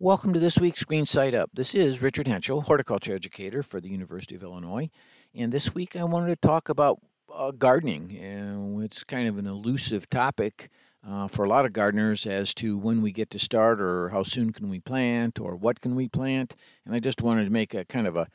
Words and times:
Welcome 0.00 0.32
to 0.32 0.40
this 0.40 0.58
week's 0.58 0.82
Green 0.82 1.06
Side 1.06 1.36
Up. 1.36 1.50
This 1.54 1.72
is 1.76 2.02
Richard 2.02 2.26
Hentschel, 2.26 2.64
horticulture 2.64 3.14
educator 3.14 3.62
for 3.62 3.80
the 3.80 3.88
University 3.88 4.34
of 4.34 4.42
Illinois. 4.42 4.90
And 5.36 5.52
this 5.52 5.72
week 5.72 5.94
I 5.94 6.02
wanted 6.02 6.30
to 6.30 6.48
talk 6.48 6.68
about 6.68 7.00
uh, 7.32 7.52
gardening. 7.52 8.18
And 8.18 8.82
it's 8.82 9.04
kind 9.04 9.28
of 9.28 9.38
an 9.38 9.46
elusive 9.46 10.10
topic 10.10 10.68
uh, 11.08 11.28
for 11.28 11.44
a 11.44 11.48
lot 11.48 11.64
of 11.64 11.72
gardeners 11.72 12.26
as 12.26 12.54
to 12.54 12.76
when 12.76 13.02
we 13.02 13.12
get 13.12 13.30
to 13.30 13.38
start 13.38 13.80
or 13.80 14.08
how 14.08 14.24
soon 14.24 14.52
can 14.52 14.68
we 14.68 14.80
plant 14.80 15.38
or 15.38 15.54
what 15.54 15.80
can 15.80 15.94
we 15.94 16.08
plant. 16.08 16.56
And 16.84 16.92
I 16.92 16.98
just 16.98 17.22
wanted 17.22 17.44
to 17.44 17.50
make 17.50 17.74
a 17.74 17.84
kind 17.84 18.08
of 18.08 18.16
a 18.16 18.26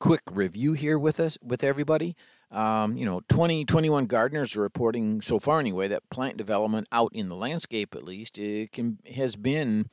quick 0.00 0.22
review 0.32 0.72
here 0.72 0.98
with 0.98 1.20
us, 1.20 1.38
with 1.40 1.62
everybody. 1.62 2.16
Um, 2.50 2.96
you 2.96 3.04
know, 3.04 3.20
20, 3.28 3.66
21 3.66 4.06
gardeners 4.06 4.56
are 4.56 4.62
reporting 4.62 5.20
so 5.20 5.38
far 5.38 5.60
anyway 5.60 5.88
that 5.88 6.10
plant 6.10 6.38
development 6.38 6.88
out 6.90 7.12
in 7.14 7.28
the 7.28 7.36
landscape, 7.36 7.94
at 7.94 8.02
least, 8.02 8.36
it 8.38 8.72
can 8.72 8.98
has 9.14 9.36
been 9.36 9.88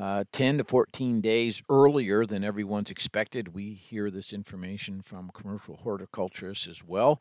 uh, 0.00 0.24
10 0.32 0.58
to 0.58 0.64
14 0.64 1.20
days 1.20 1.62
earlier 1.68 2.24
than 2.24 2.44
everyone's 2.44 2.90
expected. 2.90 3.54
We 3.54 3.74
hear 3.74 4.10
this 4.10 4.32
information 4.32 5.02
from 5.02 5.30
commercial 5.32 5.76
horticulturists 5.76 6.68
as 6.68 6.82
well. 6.82 7.20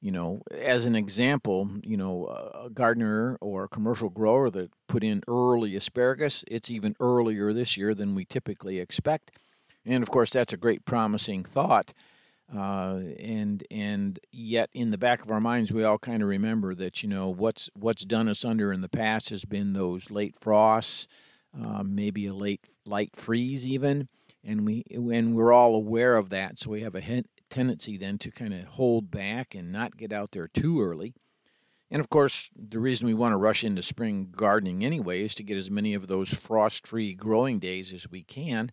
You 0.00 0.10
know, 0.10 0.42
as 0.50 0.84
an 0.84 0.96
example, 0.96 1.70
you 1.84 1.96
know, 1.96 2.26
a 2.64 2.70
gardener 2.70 3.38
or 3.40 3.64
a 3.64 3.68
commercial 3.68 4.08
grower 4.08 4.50
that 4.50 4.70
put 4.88 5.04
in 5.04 5.22
early 5.28 5.76
asparagus, 5.76 6.44
it's 6.48 6.70
even 6.70 6.96
earlier 6.98 7.52
this 7.52 7.76
year 7.76 7.94
than 7.94 8.14
we 8.14 8.24
typically 8.24 8.80
expect. 8.80 9.30
And 9.84 10.02
of 10.02 10.10
course, 10.10 10.30
that's 10.30 10.54
a 10.54 10.56
great 10.56 10.84
promising 10.84 11.44
thought. 11.44 11.92
Uh, 12.54 13.00
and 13.18 13.64
and 13.70 14.18
yet 14.30 14.68
in 14.74 14.90
the 14.90 14.98
back 14.98 15.24
of 15.24 15.30
our 15.30 15.40
minds 15.40 15.72
we 15.72 15.84
all 15.84 15.96
kind 15.96 16.22
of 16.22 16.28
remember 16.28 16.74
that 16.74 17.02
you 17.02 17.08
know 17.08 17.30
what's 17.30 17.70
what's 17.72 18.04
done 18.04 18.28
us 18.28 18.44
under 18.44 18.74
in 18.74 18.82
the 18.82 18.90
past 18.90 19.30
has 19.30 19.42
been 19.42 19.72
those 19.72 20.10
late 20.10 20.34
frosts 20.38 21.08
um, 21.54 21.94
maybe 21.94 22.26
a 22.26 22.34
late 22.34 22.60
light 22.84 23.14
freeze 23.16 23.66
even, 23.66 24.08
and 24.44 24.64
we 24.64 24.84
and 24.90 25.34
we're 25.34 25.52
all 25.52 25.74
aware 25.74 26.16
of 26.16 26.30
that, 26.30 26.58
so 26.58 26.70
we 26.70 26.82
have 26.82 26.94
a 26.94 27.22
tendency 27.50 27.98
then 27.98 28.18
to 28.18 28.30
kind 28.30 28.54
of 28.54 28.64
hold 28.64 29.10
back 29.10 29.54
and 29.54 29.72
not 29.72 29.96
get 29.96 30.12
out 30.12 30.30
there 30.32 30.48
too 30.48 30.82
early. 30.82 31.14
And 31.90 32.00
of 32.00 32.08
course, 32.08 32.48
the 32.56 32.80
reason 32.80 33.06
we 33.06 33.14
want 33.14 33.32
to 33.32 33.36
rush 33.36 33.64
into 33.64 33.82
spring 33.82 34.32
gardening 34.34 34.82
anyway 34.82 35.22
is 35.22 35.34
to 35.36 35.42
get 35.42 35.58
as 35.58 35.70
many 35.70 35.92
of 35.92 36.06
those 36.06 36.32
frost-free 36.32 37.14
growing 37.14 37.58
days 37.58 37.92
as 37.92 38.10
we 38.10 38.22
can. 38.22 38.72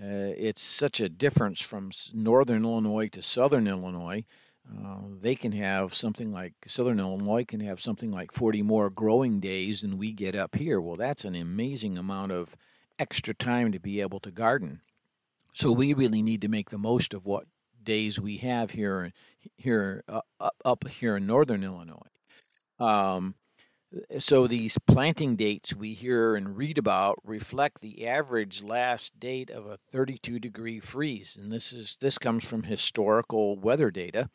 Uh, 0.00 0.32
it's 0.38 0.62
such 0.62 1.00
a 1.00 1.10
difference 1.10 1.60
from 1.60 1.90
northern 2.14 2.64
Illinois 2.64 3.08
to 3.08 3.20
southern 3.20 3.68
Illinois 3.68 4.24
uh, 4.78 5.00
they 5.20 5.34
can 5.34 5.52
have 5.52 5.94
something 5.94 6.32
like 6.32 6.54
Southern 6.66 7.00
Illinois 7.00 7.44
can 7.44 7.60
have 7.60 7.80
something 7.80 8.10
like 8.10 8.32
40 8.32 8.62
more 8.62 8.90
growing 8.90 9.40
days 9.40 9.80
than 9.80 9.98
we 9.98 10.12
get 10.12 10.34
up 10.34 10.54
here. 10.54 10.80
Well, 10.80 10.96
that's 10.96 11.24
an 11.24 11.34
amazing 11.34 11.98
amount 11.98 12.32
of 12.32 12.54
extra 12.98 13.34
time 13.34 13.72
to 13.72 13.80
be 13.80 14.00
able 14.00 14.20
to 14.20 14.30
garden. 14.30 14.80
So 15.52 15.72
we 15.72 15.94
really 15.94 16.22
need 16.22 16.42
to 16.42 16.48
make 16.48 16.70
the 16.70 16.78
most 16.78 17.14
of 17.14 17.26
what 17.26 17.44
days 17.82 18.20
we 18.20 18.36
have 18.38 18.70
here 18.70 19.12
here 19.56 20.04
uh, 20.08 20.50
up 20.64 20.86
here 20.86 21.16
in 21.16 21.26
northern 21.26 21.64
Illinois. 21.64 21.96
Um, 22.78 23.34
so 24.20 24.46
these 24.46 24.78
planting 24.86 25.34
dates 25.34 25.74
we 25.74 25.94
hear 25.94 26.36
and 26.36 26.56
read 26.56 26.78
about 26.78 27.18
reflect 27.24 27.80
the 27.80 28.06
average 28.06 28.62
last 28.62 29.18
date 29.18 29.50
of 29.50 29.66
a 29.66 29.78
32 29.90 30.38
degree 30.38 30.78
freeze, 30.78 31.38
and 31.38 31.50
this 31.50 31.72
is 31.72 31.96
this 32.00 32.18
comes 32.18 32.44
from 32.44 32.62
historical 32.62 33.56
weather 33.56 33.90
data. 33.90 34.30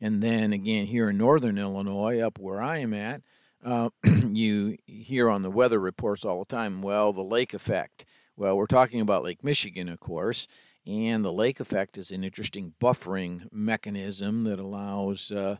And 0.00 0.22
then 0.22 0.52
again, 0.52 0.86
here 0.86 1.10
in 1.10 1.18
northern 1.18 1.58
Illinois, 1.58 2.20
up 2.20 2.38
where 2.38 2.62
I 2.62 2.78
am 2.78 2.94
at, 2.94 3.22
uh, 3.64 3.90
you 4.30 4.76
hear 4.86 5.28
on 5.28 5.42
the 5.42 5.50
weather 5.50 5.78
reports 5.78 6.24
all 6.24 6.40
the 6.40 6.44
time, 6.44 6.82
well, 6.82 7.12
the 7.12 7.22
lake 7.22 7.54
effect. 7.54 8.04
Well, 8.36 8.56
we're 8.56 8.66
talking 8.66 9.00
about 9.00 9.24
Lake 9.24 9.42
Michigan, 9.42 9.88
of 9.88 9.98
course, 9.98 10.46
and 10.86 11.24
the 11.24 11.32
lake 11.32 11.58
effect 11.58 11.98
is 11.98 12.12
an 12.12 12.22
interesting 12.22 12.72
buffering 12.80 13.46
mechanism 13.52 14.44
that 14.44 14.60
allows 14.60 15.32
uh, 15.32 15.56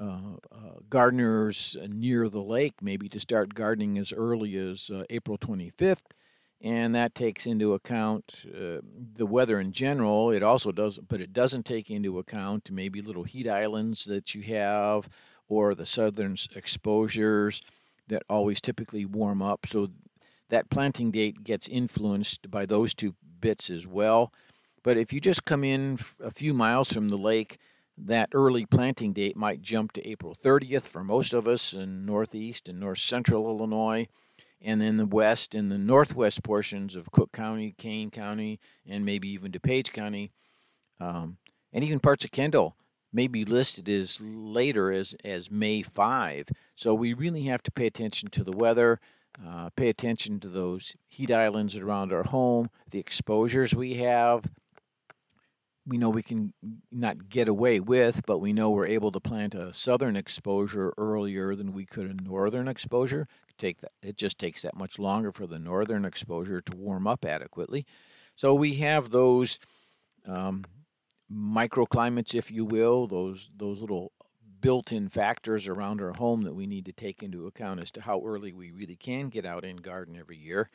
uh, 0.00 0.04
uh 0.04 0.78
gardeners 0.88 1.76
near 1.88 2.28
the 2.28 2.42
lake 2.42 2.74
maybe 2.80 3.10
to 3.10 3.20
start 3.20 3.52
gardening 3.52 3.98
as 3.98 4.14
early 4.14 4.56
as 4.56 4.90
uh, 4.90 5.04
April 5.10 5.36
25th 5.36 6.00
and 6.62 6.94
that 6.94 7.14
takes 7.14 7.46
into 7.46 7.74
account 7.74 8.44
uh, 8.46 8.80
the 9.14 9.26
weather 9.26 9.58
in 9.58 9.72
general. 9.72 10.30
It 10.30 10.42
also 10.42 10.72
does, 10.72 10.98
but 10.98 11.20
it 11.20 11.32
doesn't 11.32 11.64
take 11.64 11.90
into 11.90 12.18
account 12.18 12.70
maybe 12.70 13.00
little 13.00 13.24
heat 13.24 13.48
islands 13.48 14.04
that 14.06 14.34
you 14.34 14.42
have 14.54 15.08
or 15.48 15.74
the 15.74 15.86
southern 15.86 16.36
exposures 16.54 17.62
that 18.08 18.22
always 18.28 18.60
typically 18.60 19.06
warm 19.06 19.40
up. 19.42 19.66
So 19.66 19.88
that 20.50 20.68
planting 20.68 21.12
date 21.12 21.42
gets 21.42 21.68
influenced 21.68 22.50
by 22.50 22.66
those 22.66 22.94
two 22.94 23.14
bits 23.40 23.70
as 23.70 23.86
well. 23.86 24.32
But 24.82 24.98
if 24.98 25.12
you 25.12 25.20
just 25.20 25.44
come 25.44 25.64
in 25.64 25.98
a 26.22 26.30
few 26.30 26.54
miles 26.54 26.92
from 26.92 27.08
the 27.08 27.18
lake, 27.18 27.58
that 28.06 28.30
early 28.32 28.66
planting 28.66 29.12
date 29.12 29.36
might 29.36 29.62
jump 29.62 29.92
to 29.92 30.08
April 30.08 30.34
30th 30.34 30.82
for 30.82 31.04
most 31.04 31.34
of 31.34 31.48
us 31.48 31.74
in 31.74 32.06
northeast 32.06 32.68
and 32.68 32.80
north 32.80 32.98
central 32.98 33.46
Illinois 33.48 34.08
and 34.62 34.82
in 34.82 34.96
the 34.96 35.06
west 35.06 35.54
and 35.54 35.70
the 35.70 35.78
northwest 35.78 36.42
portions 36.42 36.96
of 36.96 37.10
Cook 37.10 37.32
County, 37.32 37.74
Kane 37.76 38.10
County, 38.10 38.60
and 38.86 39.04
maybe 39.04 39.30
even 39.30 39.52
DuPage 39.52 39.92
County, 39.92 40.32
um, 41.00 41.36
and 41.72 41.84
even 41.84 42.00
parts 42.00 42.24
of 42.24 42.30
Kendall 42.30 42.76
may 43.12 43.26
be 43.26 43.44
listed 43.44 43.88
as 43.88 44.20
later 44.20 44.92
as, 44.92 45.14
as 45.24 45.50
May 45.50 45.82
5. 45.82 46.48
So 46.76 46.94
we 46.94 47.14
really 47.14 47.42
have 47.42 47.62
to 47.64 47.72
pay 47.72 47.86
attention 47.86 48.30
to 48.30 48.44
the 48.44 48.52
weather, 48.52 49.00
uh, 49.44 49.70
pay 49.76 49.88
attention 49.88 50.40
to 50.40 50.48
those 50.48 50.94
heat 51.08 51.30
islands 51.30 51.76
around 51.76 52.12
our 52.12 52.22
home, 52.22 52.70
the 52.90 53.00
exposures 53.00 53.74
we 53.74 53.94
have. 53.94 54.44
We 55.90 55.98
know 55.98 56.10
we 56.10 56.22
can 56.22 56.54
not 56.92 57.28
get 57.28 57.48
away 57.48 57.80
with, 57.80 58.24
but 58.24 58.38
we 58.38 58.52
know 58.52 58.70
we're 58.70 58.86
able 58.86 59.10
to 59.10 59.18
plant 59.18 59.56
a 59.56 59.72
southern 59.72 60.14
exposure 60.14 60.94
earlier 60.96 61.56
than 61.56 61.72
we 61.72 61.84
could 61.84 62.06
a 62.06 62.22
northern 62.22 62.68
exposure 62.68 63.26
take 63.58 63.80
that. 63.80 63.92
It 64.00 64.16
just 64.16 64.38
takes 64.38 64.62
that 64.62 64.76
much 64.76 65.00
longer 65.00 65.32
for 65.32 65.48
the 65.48 65.58
northern 65.58 66.04
exposure 66.04 66.60
to 66.60 66.76
warm 66.76 67.08
up 67.08 67.24
adequately. 67.24 67.86
So 68.36 68.54
we 68.54 68.74
have 68.76 69.10
those 69.10 69.58
um, 70.26 70.64
microclimates, 71.30 72.36
if 72.36 72.50
you 72.50 72.64
will, 72.64 73.08
those 73.08 73.50
those 73.56 73.80
little 73.80 74.12
built-in 74.60 75.08
factors 75.08 75.68
around 75.68 76.02
our 76.02 76.12
home 76.12 76.44
that 76.44 76.54
we 76.54 76.66
need 76.66 76.86
to 76.86 76.92
take 76.92 77.22
into 77.22 77.46
account 77.46 77.80
as 77.80 77.90
to 77.92 78.00
how 78.00 78.22
early 78.24 78.52
we 78.52 78.70
really 78.70 78.96
can 78.96 79.28
get 79.28 79.44
out 79.44 79.64
and 79.64 79.82
garden 79.82 80.16
every 80.16 80.36
year. 80.36 80.70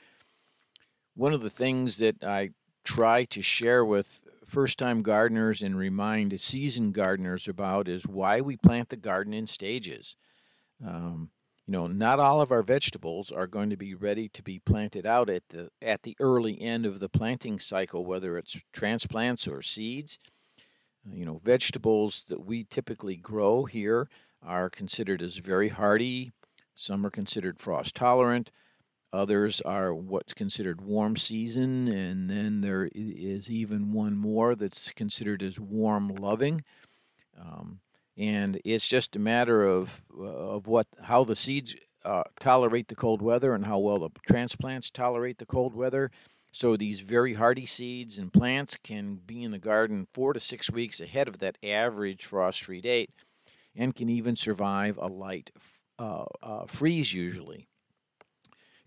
One 1.16 1.34
of 1.34 1.42
the 1.42 1.50
things 1.50 2.00
that 2.00 2.24
I 2.24 2.50
try 2.84 3.26
to 3.26 3.42
share 3.42 3.84
with 3.86 4.25
first-time 4.46 5.02
gardeners 5.02 5.62
and 5.62 5.78
remind 5.78 6.40
seasoned 6.40 6.94
gardeners 6.94 7.48
about 7.48 7.88
is 7.88 8.08
why 8.08 8.42
we 8.42 8.58
plant 8.58 8.90
the 8.90 8.98
garden 8.98 9.34
in 9.34 9.48
stages. 9.48 10.18
Um, 10.86 11.30
you 11.68 11.72
know, 11.72 11.88
not 11.88 12.20
all 12.20 12.42
of 12.42 12.52
our 12.52 12.62
vegetables 12.62 13.32
are 13.32 13.48
going 13.48 13.72
to 13.72 13.78
be 13.78 13.96
ready 13.96 14.30
to 14.30 14.44
be 14.44 14.60
planted 14.60 15.06
out 15.06 15.30
at 15.30 15.42
the 15.50 15.70
at 15.82 16.04
the 16.04 16.16
early 16.20 16.62
end 16.62 16.86
of 16.86 17.00
the 17.00 17.10
planting 17.10 17.60
cycle, 17.60 18.06
whether 18.06 18.38
it's 18.38 18.62
transplants 18.72 19.48
or 19.48 19.64
seeds. 19.64 20.20
Uh, 21.08 21.16
you 21.16 21.26
know, 21.26 21.42
vegetables 21.44 22.24
that 22.30 22.46
we 22.46 22.66
typically 22.66 23.16
grow 23.16 23.66
here 23.66 24.08
are 24.44 24.70
considered 24.70 25.24
as 25.24 25.38
very 25.38 25.70
hardy. 25.70 26.32
Some 26.76 27.06
are 27.06 27.12
considered 27.12 27.60
frost 27.60 27.96
tolerant. 27.96 28.52
Others 29.14 29.62
are 29.62 29.94
what's 29.94 30.34
considered 30.34 30.82
warm 30.82 31.16
season, 31.16 31.88
and 31.88 32.30
then 32.30 32.62
there 32.62 32.90
is 32.94 33.50
even 33.50 33.94
one 33.94 34.18
more 34.18 34.56
that's 34.56 34.92
considered 34.92 35.42
as 35.42 35.60
warm 35.60 36.10
loving. 36.10 36.64
Um, 37.40 37.80
and 38.18 38.60
it's 38.66 38.88
just 38.88 39.16
a 39.16 39.20
matter 39.20 39.64
of 39.64 40.02
of 40.18 40.68
what 40.68 40.88
how 41.02 41.24
the 41.24 41.36
seeds 41.36 41.76
uh, 42.04 42.24
tolerate 42.40 42.88
the 42.88 42.96
cold 42.96 43.22
weather 43.22 43.54
and 43.54 43.66
how 43.66 43.80
well 43.80 44.00
the 44.00 44.10
transplants 44.28 44.92
tolerate 44.92 45.38
the 45.38 45.46
cold 45.46 45.74
weather. 45.74 46.12
So 46.52 46.78
these 46.78 47.02
very 47.02 47.34
hardy 47.34 47.66
seeds 47.66 48.20
and 48.20 48.32
plants 48.32 48.78
can 48.78 49.16
be 49.16 49.44
in 49.44 49.52
the 49.52 49.60
garden 49.60 50.08
four 50.14 50.34
to 50.34 50.40
six 50.40 50.72
weeks 50.72 51.02
ahead 51.02 51.28
of 51.28 51.40
that 51.40 51.58
average 51.62 52.24
frost-free 52.24 52.82
date, 52.82 53.10
and 53.76 53.94
can 53.94 54.10
even 54.10 54.36
survive 54.38 54.98
a 54.98 55.08
light 55.08 55.52
uh, 56.00 56.26
uh, 56.42 56.66
freeze 56.66 57.14
usually. 57.14 57.68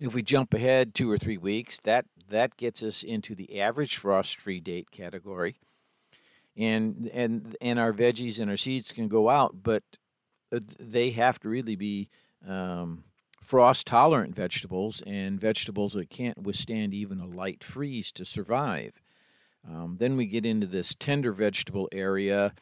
If 0.01 0.15
we 0.15 0.23
jump 0.23 0.55
ahead 0.55 0.95
two 0.95 1.11
or 1.11 1.19
three 1.19 1.39
weeks, 1.39 1.81
that 1.81 2.07
that 2.29 2.57
gets 2.57 2.83
us 2.83 3.03
into 3.03 3.35
the 3.35 3.63
average 3.63 3.97
frost-free 3.97 4.61
date 4.61 4.91
category 4.91 5.57
and 6.59 7.09
and 7.15 7.57
and 7.61 7.79
our 7.79 7.93
veggies 7.93 8.41
and 8.41 8.51
our 8.51 8.57
seeds 8.57 8.93
can 8.93 9.09
go 9.09 9.31
out, 9.31 9.55
but 9.63 9.83
uh, 10.53 10.59
they 10.81 11.11
have 11.11 11.39
to 11.41 11.49
really 11.49 11.77
be 11.77 12.11
um, 12.47 13.05
frost 13.43 13.87
tolerant 13.87 14.35
vegetables 14.35 15.03
and 15.07 15.41
vegetables 15.41 15.93
that 15.93 16.11
can't 16.11 16.43
withstand 16.43 16.93
even 16.93 17.21
a 17.21 17.27
light 17.27 17.63
freeze 17.63 18.13
to 18.13 18.25
survive. 18.25 18.93
Um, 19.69 19.97
then 19.99 20.17
we 20.17 20.27
get 20.27 20.45
into 20.45 20.67
this 20.67 20.95
tender 20.95 21.33
vegetable 21.33 21.89
area, 21.93 22.53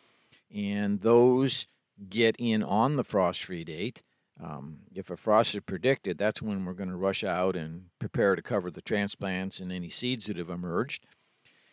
and 0.54 1.00
those 1.00 1.66
get 2.08 2.36
in 2.38 2.62
on 2.62 2.96
the 2.96 3.04
frost 3.04 3.44
free 3.44 3.64
date. 3.64 4.02
Um, 4.38 4.78
if 4.94 5.10
a 5.10 5.16
frost 5.16 5.54
is 5.54 5.62
predicted, 5.62 6.18
that's 6.18 6.42
when 6.42 6.64
we're 6.64 6.74
going 6.74 6.90
to 6.90 6.96
rush 6.96 7.24
out 7.24 7.56
and 7.56 7.86
prepare 7.98 8.36
to 8.36 8.42
cover 8.42 8.70
the 8.70 8.82
transplants 8.82 9.60
and 9.60 9.72
any 9.72 9.88
seeds 9.88 10.26
that 10.26 10.36
have 10.36 10.50
emerged. 10.50 11.04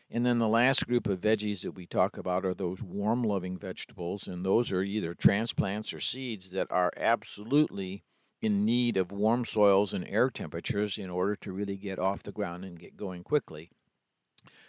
And 0.09 0.25
then 0.25 0.39
the 0.39 0.47
last 0.47 0.87
group 0.87 1.07
of 1.07 1.21
veggies 1.21 1.63
that 1.63 1.71
we 1.71 1.87
talk 1.87 2.17
about 2.17 2.45
are 2.45 2.53
those 2.53 2.81
warm 2.81 3.23
loving 3.23 3.57
vegetables, 3.57 4.27
and 4.27 4.45
those 4.45 4.71
are 4.71 4.83
either 4.83 5.13
transplants 5.13 5.93
or 5.93 5.99
seeds 5.99 6.51
that 6.51 6.71
are 6.71 6.91
absolutely 6.95 8.03
in 8.41 8.65
need 8.65 8.97
of 8.97 9.11
warm 9.11 9.43
soils 9.43 9.93
and 9.93 10.07
air 10.07 10.29
temperatures 10.29 10.97
in 10.97 11.09
order 11.09 11.35
to 11.37 11.51
really 11.51 11.77
get 11.77 11.97
off 11.97 12.23
the 12.23 12.31
ground 12.31 12.63
and 12.63 12.77
get 12.77 12.95
going 12.95 13.23
quickly. 13.23 13.69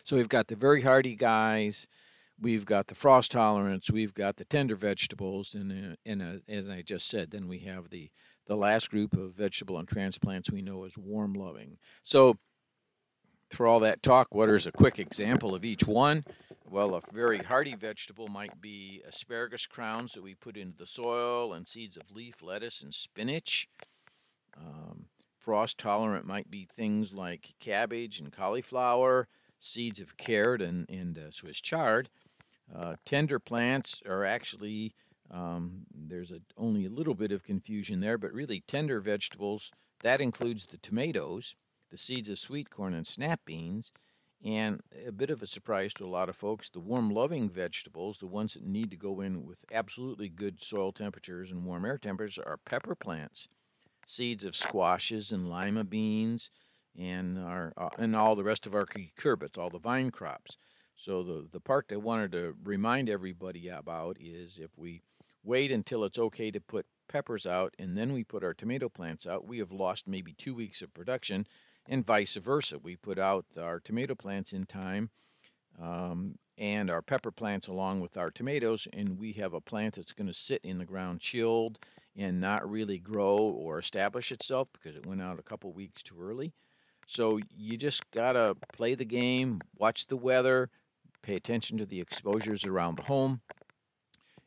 So 0.04 0.16
we've 0.16 0.28
got 0.28 0.46
the 0.46 0.56
very 0.56 0.80
hardy 0.80 1.14
guys, 1.14 1.88
we've 2.40 2.64
got 2.64 2.86
the 2.86 2.94
frost 2.94 3.32
tolerance, 3.32 3.90
we've 3.90 4.14
got 4.14 4.36
the 4.36 4.44
tender 4.44 4.76
vegetables, 4.76 5.54
and, 5.54 5.92
uh, 5.92 5.96
and 6.06 6.22
uh, 6.22 6.38
as 6.48 6.68
I 6.68 6.82
just 6.82 7.08
said, 7.08 7.30
then 7.30 7.48
we 7.48 7.60
have 7.60 7.88
the 7.90 8.10
the 8.46 8.56
last 8.56 8.90
group 8.90 9.14
of 9.14 9.32
vegetable 9.32 9.78
and 9.78 9.88
transplants 9.88 10.50
we 10.50 10.60
know 10.60 10.84
as 10.84 10.98
warm 10.98 11.32
loving. 11.32 11.78
So 12.02 12.36
for 13.50 13.66
all 13.66 13.80
that 13.80 14.02
talk, 14.02 14.34
what 14.34 14.50
is 14.50 14.66
a 14.66 14.72
quick 14.72 14.98
example 14.98 15.54
of 15.54 15.64
each 15.64 15.86
one? 15.86 16.24
Well, 16.70 16.94
a 16.94 17.00
very 17.12 17.38
hardy 17.38 17.74
vegetable 17.74 18.28
might 18.28 18.60
be 18.60 19.02
asparagus 19.06 19.66
crowns 19.66 20.12
that 20.12 20.22
we 20.22 20.34
put 20.34 20.56
into 20.56 20.76
the 20.76 20.86
soil 20.86 21.52
and 21.52 21.66
seeds 21.66 21.96
of 21.96 22.10
leaf 22.10 22.42
lettuce 22.42 22.82
and 22.82 22.92
spinach. 22.92 23.68
Um, 24.56 25.06
frost 25.38 25.78
tolerant 25.78 26.26
might 26.26 26.50
be 26.50 26.66
things 26.72 27.12
like 27.12 27.54
cabbage 27.60 28.20
and 28.20 28.32
cauliflower, 28.32 29.28
seeds 29.60 30.00
of 30.00 30.16
carrot 30.16 30.62
and, 30.62 30.88
and 30.90 31.16
uh, 31.16 31.30
Swiss 31.30 31.60
chard. 31.60 32.08
Uh, 32.72 32.96
tender 33.04 33.38
plants 33.38 34.02
are 34.06 34.24
actually, 34.24 34.94
um, 35.30 35.86
there's 35.94 36.30
a, 36.30 36.40
only 36.56 36.86
a 36.86 36.90
little 36.90 37.14
bit 37.14 37.32
of 37.32 37.42
confusion 37.42 38.00
there, 38.00 38.18
but 38.18 38.32
really 38.32 38.62
tender 38.66 39.00
vegetables, 39.00 39.72
that 40.02 40.20
includes 40.20 40.66
the 40.66 40.78
tomatoes 40.78 41.54
the 41.94 41.98
seeds 41.98 42.28
of 42.28 42.36
sweet 42.36 42.68
corn 42.70 42.92
and 42.92 43.06
snap 43.06 43.40
beans. 43.44 43.92
And 44.44 44.82
a 45.06 45.12
bit 45.12 45.30
of 45.30 45.42
a 45.42 45.46
surprise 45.46 45.94
to 45.94 46.04
a 46.04 46.06
lot 46.06 46.28
of 46.28 46.34
folks, 46.34 46.70
the 46.70 46.80
warm 46.80 47.10
loving 47.10 47.48
vegetables, 47.48 48.18
the 48.18 48.26
ones 48.26 48.54
that 48.54 48.64
need 48.64 48.90
to 48.90 48.96
go 48.96 49.20
in 49.20 49.46
with 49.46 49.64
absolutely 49.72 50.28
good 50.28 50.60
soil 50.60 50.90
temperatures 50.90 51.52
and 51.52 51.64
warm 51.64 51.84
air 51.84 51.96
temperatures, 51.96 52.44
are 52.44 52.58
pepper 52.58 52.96
plants, 52.96 53.48
seeds 54.06 54.42
of 54.42 54.56
squashes 54.56 55.30
and 55.30 55.48
lima 55.48 55.84
beans, 55.84 56.50
and 56.98 57.38
our 57.38 57.72
uh, 57.76 57.90
and 57.96 58.16
all 58.16 58.34
the 58.34 58.42
rest 58.42 58.66
of 58.66 58.74
our 58.74 58.86
cucurbits, 58.86 59.56
all 59.56 59.70
the 59.70 59.78
vine 59.78 60.10
crops. 60.10 60.58
So 60.96 61.22
the 61.22 61.48
the 61.50 61.60
part 61.60 61.92
I 61.92 61.96
wanted 61.96 62.32
to 62.32 62.56
remind 62.64 63.08
everybody 63.10 63.68
about 63.68 64.16
is 64.20 64.58
if 64.58 64.76
we 64.78 65.02
wait 65.42 65.70
until 65.70 66.04
it's 66.04 66.18
okay 66.18 66.50
to 66.50 66.60
put 66.60 66.86
peppers 67.08 67.46
out 67.46 67.74
and 67.78 67.96
then 67.96 68.12
we 68.12 68.24
put 68.24 68.44
our 68.44 68.54
tomato 68.54 68.88
plants 68.88 69.26
out, 69.26 69.46
we 69.46 69.58
have 69.58 69.72
lost 69.72 70.08
maybe 70.08 70.32
two 70.32 70.54
weeks 70.54 70.82
of 70.82 70.94
production 70.94 71.46
and 71.88 72.06
vice 72.06 72.36
versa. 72.36 72.78
We 72.78 72.96
put 72.96 73.18
out 73.18 73.44
our 73.60 73.80
tomato 73.80 74.14
plants 74.14 74.52
in 74.52 74.66
time 74.66 75.10
um, 75.80 76.38
and 76.56 76.90
our 76.90 77.02
pepper 77.02 77.30
plants 77.30 77.68
along 77.68 78.00
with 78.00 78.16
our 78.16 78.30
tomatoes, 78.30 78.88
and 78.92 79.18
we 79.18 79.32
have 79.32 79.54
a 79.54 79.60
plant 79.60 79.96
that's 79.96 80.12
going 80.12 80.28
to 80.28 80.32
sit 80.32 80.64
in 80.64 80.78
the 80.78 80.84
ground 80.84 81.20
chilled 81.20 81.78
and 82.16 82.40
not 82.40 82.70
really 82.70 82.98
grow 82.98 83.38
or 83.38 83.78
establish 83.78 84.30
itself 84.32 84.68
because 84.72 84.96
it 84.96 85.06
went 85.06 85.20
out 85.20 85.38
a 85.38 85.42
couple 85.42 85.72
weeks 85.72 86.02
too 86.02 86.16
early. 86.20 86.52
So 87.06 87.40
you 87.56 87.76
just 87.76 88.08
got 88.12 88.32
to 88.32 88.56
play 88.72 88.94
the 88.94 89.04
game, 89.04 89.60
watch 89.76 90.06
the 90.06 90.16
weather, 90.16 90.70
pay 91.24 91.36
attention 91.36 91.78
to 91.78 91.86
the 91.86 92.00
exposures 92.00 92.66
around 92.66 92.96
the 92.96 93.02
home, 93.02 93.40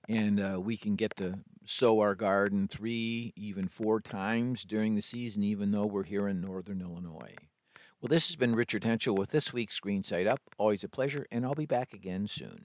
and 0.08 0.40
uh, 0.40 0.60
we 0.62 0.78
can 0.78 0.96
get 0.96 1.16
to 1.18 1.34
sow 1.66 2.02
our 2.02 2.14
garden 2.14 2.68
three, 2.68 3.34
even 3.36 3.68
four 3.68 4.00
times 4.00 4.64
during 4.64 4.96
the 4.96 5.02
season, 5.02 5.44
even 5.44 5.72
though 5.72 5.88
we're 5.88 6.04
here 6.04 6.28
in 6.28 6.40
northern 6.40 6.82
Illinois. 6.82 7.36
Well, 8.00 8.10
this 8.10 8.28
has 8.28 8.36
been 8.36 8.54
Richard 8.54 8.84
Hentschel 8.84 9.18
with 9.18 9.32
this 9.32 9.52
week's 9.52 9.80
Green 9.80 10.04
Side 10.04 10.28
Up. 10.28 10.40
Always 10.60 10.84
a 10.84 10.88
pleasure, 10.88 11.26
and 11.32 11.44
I'll 11.44 11.56
be 11.56 11.66
back 11.66 11.94
again 11.94 12.28
soon. 12.28 12.64